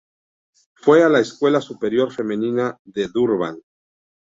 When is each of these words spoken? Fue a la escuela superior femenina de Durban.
Fue 0.73 1.03
a 1.03 1.09
la 1.09 1.19
escuela 1.19 1.61
superior 1.61 2.11
femenina 2.11 2.75
de 2.85 3.07
Durban. 3.07 3.61